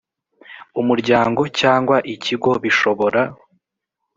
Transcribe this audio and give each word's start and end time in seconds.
umuryango 0.81 1.41
cyangwa 1.59 1.95
ikigo 2.13 2.51
bishobora 2.63 3.21